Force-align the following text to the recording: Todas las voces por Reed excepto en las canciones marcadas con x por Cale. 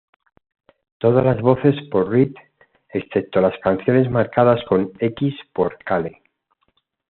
Todas 0.97 1.23
las 1.23 1.39
voces 1.41 1.75
por 1.91 2.09
Reed 2.09 2.33
excepto 2.89 3.37
en 3.37 3.45
las 3.45 3.59
canciones 3.59 4.09
marcadas 4.09 4.59
con 4.67 4.91
x 4.97 5.35
por 5.53 5.77
Cale. 5.77 6.23